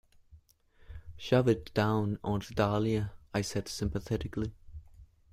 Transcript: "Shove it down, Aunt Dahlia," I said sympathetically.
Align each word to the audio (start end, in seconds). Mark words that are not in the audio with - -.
"Shove 1.15 1.47
it 1.47 1.71
down, 1.75 2.17
Aunt 2.23 2.55
Dahlia," 2.55 3.11
I 3.35 3.41
said 3.41 3.67
sympathetically. 3.67 4.51